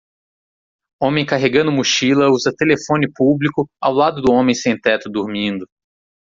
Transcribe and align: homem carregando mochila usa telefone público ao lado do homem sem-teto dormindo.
homem 0.99 1.23
carregando 1.23 1.71
mochila 1.71 2.31
usa 2.31 2.51
telefone 2.51 3.07
público 3.15 3.69
ao 3.79 3.93
lado 3.93 4.19
do 4.19 4.31
homem 4.31 4.55
sem-teto 4.55 5.07
dormindo. 5.07 5.67